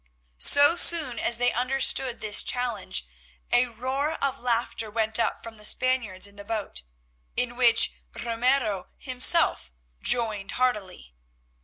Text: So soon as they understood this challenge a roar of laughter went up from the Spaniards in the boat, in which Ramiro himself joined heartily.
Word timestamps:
So 0.39 0.75
soon 0.75 1.19
as 1.19 1.37
they 1.37 1.51
understood 1.53 2.21
this 2.21 2.41
challenge 2.41 3.05
a 3.51 3.67
roar 3.67 4.13
of 4.13 4.39
laughter 4.39 4.89
went 4.89 5.19
up 5.19 5.43
from 5.43 5.57
the 5.57 5.63
Spaniards 5.63 6.25
in 6.25 6.37
the 6.37 6.43
boat, 6.43 6.81
in 7.35 7.55
which 7.55 7.93
Ramiro 8.15 8.87
himself 8.97 9.71
joined 10.01 10.53
heartily. 10.53 11.13